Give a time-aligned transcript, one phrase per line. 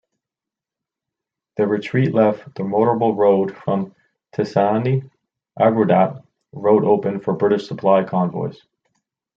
[1.57, 3.93] The retreat left the motorable road from
[4.33, 8.59] Tessenei-Agordat road open for British supply convoys.